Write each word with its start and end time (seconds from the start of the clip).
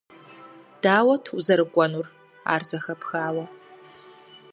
Дауэт 0.81 1.25
узэрыкӀуэнур, 1.37 2.07
ар 2.53 2.61
зэхэпхауэ?.. 2.69 3.45